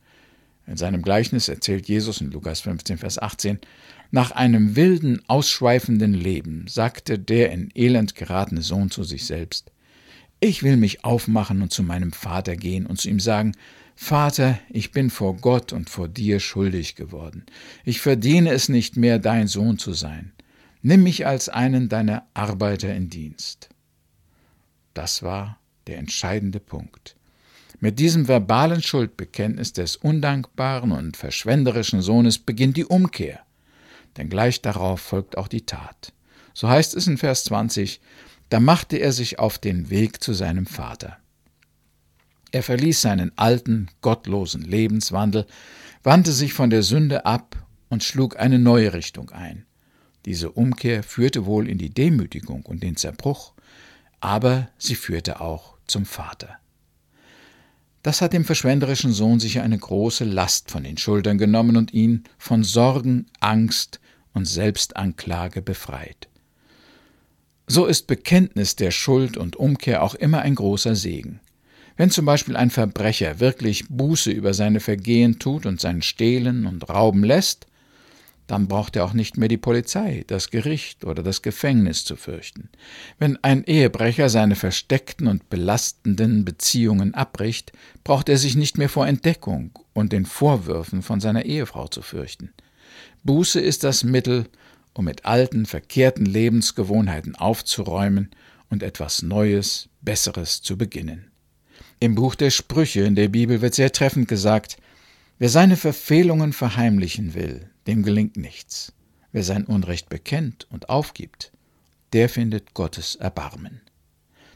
In 0.69 0.77
seinem 0.77 1.03
Gleichnis 1.03 1.49
erzählt 1.49 1.89
Jesus 1.89 2.21
in 2.21 2.31
Lukas 2.31 2.61
15, 2.61 2.99
Vers 2.99 3.21
18, 3.21 3.59
nach 4.13 4.31
einem 4.31 4.77
wilden, 4.77 5.23
ausschweifenden 5.27 6.13
Leben 6.13 6.67
sagte 6.69 7.19
der 7.19 7.51
in 7.51 7.71
Elend 7.75 8.15
geratene 8.15 8.61
Sohn 8.61 8.91
zu 8.91 9.05
sich 9.05 9.25
selbst, 9.25 9.73
ich 10.39 10.63
will 10.63 10.77
mich 10.77 11.05
aufmachen 11.05 11.63
und 11.63 11.73
zu 11.73 11.83
meinem 11.83 12.13
Vater 12.13 12.57
gehen 12.57 12.85
und 12.85 13.01
zu 13.01 13.09
ihm 13.09 13.21
sagen, 13.21 13.53
Vater, 13.97 14.59
ich 14.69 14.93
bin 14.93 15.09
vor 15.09 15.37
Gott 15.37 15.73
und 15.73 15.89
vor 15.89 16.09
dir 16.09 16.41
schuldig 16.41 16.95
geworden. 16.95 17.47
Ich 17.85 18.01
verdiene 18.01 18.51
es 18.51 18.69
nicht 18.69 18.97
mehr, 18.97 19.19
dein 19.19 19.49
Sohn 19.49 19.79
zu 19.79 19.95
sein. 19.95 20.33
Nimm 20.83 21.05
mich 21.05 21.27
als 21.27 21.49
einen 21.49 21.89
deiner 21.89 22.27
Arbeiter 22.35 22.95
in 22.95 23.09
Dienst. 23.09 23.71
Das 24.93 25.23
war 25.23 25.59
der 25.87 25.99
entscheidende 25.99 26.61
Punkt. 26.61 27.17
Mit 27.81 27.99
diesem 27.99 28.29
verbalen 28.29 28.83
Schuldbekenntnis 28.83 29.73
des 29.73 29.97
undankbaren 29.97 30.93
und 30.93 31.17
verschwenderischen 31.17 32.03
Sohnes 32.03 32.39
beginnt 32.39 32.77
die 32.77 32.85
Umkehr, 32.85 33.41
denn 34.17 34.29
gleich 34.29 34.63
darauf 34.63 35.01
folgt 35.01 35.37
auch 35.37 35.49
die 35.49 35.67
Tat. 35.67 36.13
So 36.55 36.69
heißt 36.69 36.95
es 36.95 37.07
in 37.07 37.19
Vers 37.19 37.45
20, 37.45 38.01
da 38.49 38.61
machte 38.61 38.99
er 38.99 39.13
sich 39.13 39.39
auf 39.39 39.59
den 39.59 39.91
Weg 39.91 40.23
zu 40.23 40.35
seinem 40.35 40.67
Vater. 40.67 41.17
Er 42.51 42.63
verließ 42.63 43.01
seinen 43.01 43.33
alten, 43.37 43.89
gottlosen 44.03 44.63
Lebenswandel, 44.63 45.47
wandte 46.03 46.33
sich 46.33 46.53
von 46.53 46.69
der 46.69 46.83
Sünde 46.83 47.25
ab 47.25 47.57
und 47.89 48.05
schlug 48.05 48.39
eine 48.39 48.59
neue 48.59 48.93
Richtung 48.93 49.31
ein. 49.31 49.65
Diese 50.27 50.53
Umkehr 50.53 51.03
führte 51.03 51.47
wohl 51.47 51.69
in 51.69 51.79
die 51.79 51.91
Demütigung 51.91 52.63
und 52.67 52.83
den 52.83 52.97
Zerbruch, 52.97 53.55
aber 54.21 54.69
sie 54.79 54.95
führte 54.95 55.41
auch 55.41 55.77
zum 55.87 56.05
Vater. 56.05 56.59
Das 58.03 58.21
hat 58.21 58.33
dem 58.33 58.45
verschwenderischen 58.45 59.13
Sohn 59.13 59.39
sicher 59.39 59.63
eine 59.63 59.79
große 59.79 60.25
Last 60.25 60.71
von 60.71 60.83
den 60.83 60.99
Schultern 60.99 61.39
genommen 61.39 61.77
und 61.77 61.95
ihn 61.95 62.25
von 62.37 62.65
Sorgen, 62.65 63.27
Angst 63.39 64.01
und 64.35 64.47
Selbstanklage 64.47 65.63
befreit. 65.63 66.29
So 67.69 67.87
ist 67.87 68.09
Bekenntnis 68.09 68.75
der 68.75 68.91
Schuld 68.91 69.37
und 69.37 69.55
Umkehr 69.55 70.03
auch 70.03 70.17
immer 70.17 70.41
ein 70.41 70.57
großer 70.57 70.97
Segen. 70.97 71.41
Wenn 71.97 72.11
zum 72.11 72.25
Beispiel 72.25 72.57
ein 72.57 72.71
Verbrecher 72.71 73.39
wirklich 73.39 73.85
Buße 73.89 74.31
über 74.31 74.53
seine 74.53 74.81
Vergehen 74.81 75.39
tut 75.39 75.65
und 75.65 75.81
sein 75.81 76.03
Stehlen 76.03 76.67
und 76.67 76.89
Rauben 76.89 77.23
lässt, 77.23 77.67
dann 78.53 78.69
braucht 78.69 78.97
er 78.97 79.07
auch 79.07 79.15
nicht 79.15 79.39
mehr 79.39 79.49
die 79.49 79.57
Polizei, 79.57 80.25
das 80.27 80.51
Gericht 80.51 81.07
oder 81.07 81.23
das 81.23 81.41
Gefängnis 81.41 82.05
zu 82.05 82.17
fürchten. 82.17 82.69
Wenn 83.19 83.43
ein 83.43 83.65
Ehebrecher 83.65 84.29
seine 84.29 84.57
versteckten 84.57 85.27
und 85.27 85.49
belastenden 85.49 86.45
Beziehungen 86.45 87.15
abbricht, 87.15 87.73
braucht 88.05 88.29
er 88.29 88.37
sich 88.37 88.55
nicht 88.55 88.77
mehr 88.77 88.91
vor 88.91 89.07
Entdeckung 89.07 89.71
und 89.95 90.13
den 90.13 90.27
Vorwürfen 90.27 91.01
von 91.01 91.19
seiner 91.19 91.47
Ehefrau 91.47 91.89
zu 91.89 92.03
fürchten. 92.03 92.53
Buße 93.25 93.59
ist 93.59 93.85
das 93.85 94.05
Mittel, 94.05 94.45
um 94.93 95.07
mit 95.07 95.25
alten, 95.25 95.65
verkehrten 95.65 96.27
Lebensgewohnheiten 96.27 97.35
aufzuräumen 97.37 98.33
und 98.69 98.83
etwas 98.83 99.23
Neues, 99.23 99.89
Besseres 100.03 100.61
zu 100.61 100.77
beginnen. 100.77 101.31
Im 102.01 102.17
Buch 102.17 102.35
der 102.35 102.51
Sprüche 102.51 103.01
in 103.01 103.15
der 103.15 103.29
Bibel 103.29 103.63
wird 103.63 103.75
sehr 103.75 103.93
treffend 103.93 104.29
gesagt, 104.29 104.77
wer 105.39 105.49
seine 105.49 105.79
Verfehlungen 105.79 106.53
verheimlichen 106.53 107.33
will, 107.33 107.72
dem 107.87 108.03
gelingt 108.03 108.37
nichts. 108.37 108.93
Wer 109.33 109.45
sein 109.45 109.65
Unrecht 109.65 110.09
bekennt 110.09 110.67
und 110.71 110.89
aufgibt, 110.89 111.53
der 112.13 112.29
findet 112.29 112.75
Gottes 112.75 113.17
Erbarmen. 113.17 113.81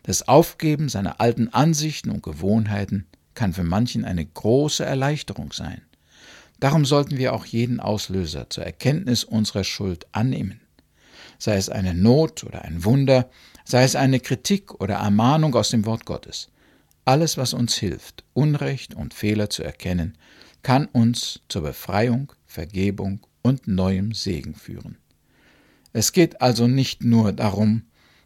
Das 0.02 0.28
Aufgeben 0.28 0.88
seiner 0.88 1.20
alten 1.20 1.48
Ansichten 1.48 2.10
und 2.10 2.22
Gewohnheiten 2.22 3.06
kann 3.34 3.52
für 3.52 3.64
manchen 3.64 4.04
eine 4.04 4.24
große 4.24 4.84
Erleichterung 4.84 5.52
sein. 5.52 5.82
Darum 6.60 6.84
sollten 6.84 7.18
wir 7.18 7.34
auch 7.34 7.44
jeden 7.44 7.80
Auslöser 7.80 8.48
zur 8.48 8.64
Erkenntnis 8.64 9.24
unserer 9.24 9.64
Schuld 9.64 10.06
annehmen. 10.12 10.60
Sei 11.38 11.56
es 11.56 11.68
eine 11.68 11.94
Not 11.94 12.44
oder 12.44 12.62
ein 12.62 12.84
Wunder, 12.84 13.28
sei 13.64 13.82
es 13.82 13.96
eine 13.96 14.20
Kritik 14.20 14.80
oder 14.80 14.96
Ermahnung 14.96 15.54
aus 15.54 15.70
dem 15.70 15.84
Wort 15.84 16.06
Gottes. 16.06 16.48
Alles, 17.04 17.36
was 17.36 17.52
uns 17.52 17.76
hilft, 17.76 18.24
Unrecht 18.32 18.94
und 18.94 19.12
Fehler 19.12 19.50
zu 19.50 19.62
erkennen, 19.62 20.16
kann 20.62 20.86
uns 20.86 21.40
zur 21.48 21.62
Befreiung, 21.62 22.32
Vergebung 22.46 23.26
und 23.42 23.66
neuem 23.66 24.12
Segen 24.12 24.54
führen. 24.54 24.96
Es 25.92 26.12
geht 26.12 26.40
also 26.40 26.66
nicht 26.66 27.04
nur 27.04 27.32
darum, 27.32 27.82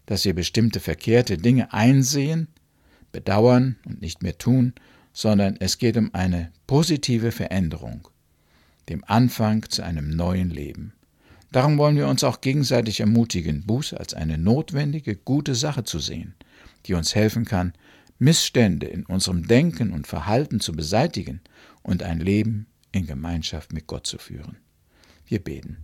dass 0.06 0.24
wir 0.24 0.34
bestimmte 0.34 0.80
verkehrte 0.80 1.38
Dinge 1.38 1.72
einsehen, 1.72 2.48
bedauern 3.12 3.76
und 3.84 4.00
nicht 4.00 4.22
mehr 4.22 4.38
tun, 4.38 4.74
sondern 5.12 5.56
es 5.60 5.78
geht 5.78 5.96
um 5.96 6.10
eine 6.14 6.52
positive 6.66 7.32
Veränderung, 7.32 8.08
dem 8.88 9.04
Anfang 9.06 9.68
zu 9.68 9.82
einem 9.82 10.10
neuen 10.10 10.50
Leben. 10.50 10.94
Darum 11.52 11.78
wollen 11.78 11.96
wir 11.96 12.06
uns 12.06 12.22
auch 12.22 12.40
gegenseitig 12.40 13.00
ermutigen, 13.00 13.66
Buß 13.66 13.94
als 13.94 14.14
eine 14.14 14.38
notwendige, 14.38 15.16
gute 15.16 15.54
Sache 15.54 15.84
zu 15.84 15.98
sehen, 15.98 16.34
die 16.86 16.94
uns 16.94 17.14
helfen 17.14 17.44
kann, 17.44 17.72
Missstände 18.18 18.86
in 18.86 19.04
unserem 19.06 19.46
Denken 19.46 19.92
und 19.92 20.06
Verhalten 20.06 20.60
zu 20.60 20.72
beseitigen 20.72 21.40
und 21.82 22.02
ein 22.02 22.20
Leben 22.20 22.66
in 22.92 23.06
Gemeinschaft 23.06 23.72
mit 23.72 23.86
Gott 23.86 24.06
zu 24.06 24.18
führen. 24.18 24.56
Wir 25.26 25.38
beten. 25.38 25.78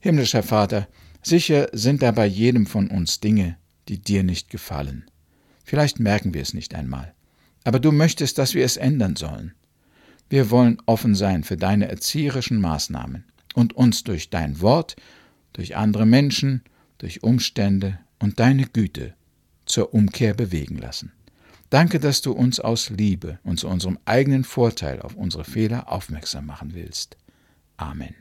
Himmlischer 0.00 0.42
Vater, 0.42 0.88
sicher 1.22 1.68
sind 1.72 2.02
da 2.02 2.12
bei 2.12 2.26
jedem 2.26 2.66
von 2.66 2.88
uns 2.88 3.20
Dinge, 3.20 3.56
die 3.88 3.98
dir 3.98 4.22
nicht 4.22 4.50
gefallen. 4.50 5.10
Vielleicht 5.64 5.98
merken 5.98 6.32
wir 6.32 6.42
es 6.42 6.54
nicht 6.54 6.74
einmal, 6.74 7.14
aber 7.64 7.80
du 7.80 7.92
möchtest, 7.92 8.38
dass 8.38 8.54
wir 8.54 8.64
es 8.64 8.76
ändern 8.76 9.16
sollen. 9.16 9.52
Wir 10.28 10.50
wollen 10.50 10.78
offen 10.86 11.14
sein 11.14 11.44
für 11.44 11.56
deine 11.56 11.88
erzieherischen 11.88 12.60
Maßnahmen 12.60 13.24
und 13.54 13.74
uns 13.74 14.04
durch 14.04 14.30
dein 14.30 14.60
Wort, 14.60 14.96
durch 15.52 15.76
andere 15.76 16.06
Menschen, 16.06 16.62
durch 16.98 17.22
Umstände 17.22 17.98
und 18.18 18.40
deine 18.40 18.66
Güte 18.66 19.14
zur 19.66 19.94
Umkehr 19.94 20.34
bewegen 20.34 20.78
lassen. 20.78 21.12
Danke, 21.70 21.98
dass 21.98 22.22
du 22.22 22.32
uns 22.32 22.60
aus 22.60 22.90
Liebe 22.90 23.38
und 23.42 23.58
zu 23.58 23.68
unserem 23.68 23.98
eigenen 24.04 24.44
Vorteil 24.44 25.00
auf 25.00 25.16
unsere 25.16 25.44
Fehler 25.44 25.90
aufmerksam 25.90 26.46
machen 26.46 26.74
willst. 26.74 27.16
Amen. 27.76 28.14